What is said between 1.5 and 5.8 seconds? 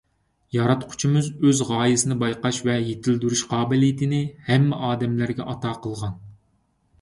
غايىسىنى بايقاش ۋە يېتىلدۈرۈش قابىلىيىتىنى ھەممە ئادەملەرگە ئاتا